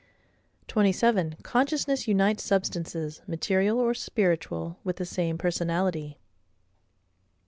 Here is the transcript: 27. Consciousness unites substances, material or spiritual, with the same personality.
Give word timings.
27. 0.67 1.35
Consciousness 1.43 2.07
unites 2.07 2.43
substances, 2.43 3.21
material 3.27 3.77
or 3.77 3.93
spiritual, 3.93 4.79
with 4.83 4.95
the 4.95 5.05
same 5.05 5.37
personality. 5.37 6.17